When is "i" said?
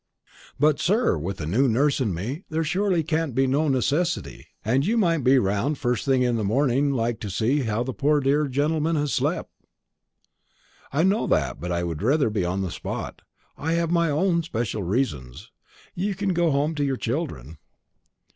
10.91-11.03, 11.71-11.83, 13.55-13.73